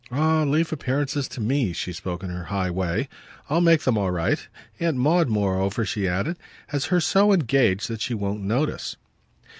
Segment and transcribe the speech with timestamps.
[0.11, 3.07] "Ah leave appearances to me!" She spoke in her high way.
[3.51, 4.47] "I'll make them all right.
[4.79, 6.37] Aunt Maud, moreover," she added,
[6.69, 8.95] "has her so engaged that she won't notice."